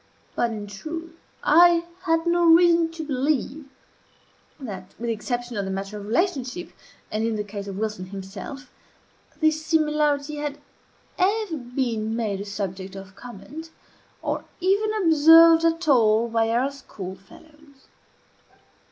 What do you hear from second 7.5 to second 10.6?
of Wilson himself) this similarity had